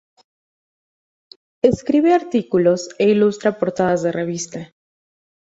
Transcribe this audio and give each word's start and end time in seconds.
Escribe 1.71 2.09
artículos 2.19 2.81
e 3.03 3.05
ilustra 3.13 3.51
portadas 3.59 4.01
de 4.05 4.11
revistas. 4.19 4.65